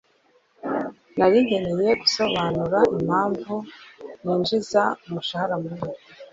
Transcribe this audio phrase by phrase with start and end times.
[1.17, 3.55] Nari nkeneye gusobanura impamvu
[4.21, 5.89] ninjiza umushahara munini.